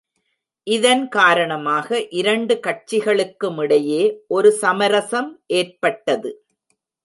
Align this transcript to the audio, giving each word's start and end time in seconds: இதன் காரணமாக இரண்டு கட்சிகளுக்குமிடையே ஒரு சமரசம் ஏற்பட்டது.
இதன் 0.67 1.03
காரணமாக 1.09 1.99
இரண்டு 2.11 2.55
கட்சிகளுக்குமிடையே 2.67 4.01
ஒரு 4.27 4.51
சமரசம் 4.53 5.31
ஏற்பட்டது. 5.53 6.31